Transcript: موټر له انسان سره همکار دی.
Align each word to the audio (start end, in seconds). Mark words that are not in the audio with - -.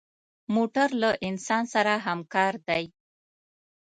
موټر 0.55 0.89
له 1.01 1.09
انسان 1.27 1.63
سره 1.73 1.93
همکار 2.07 2.53
دی. 2.67 2.83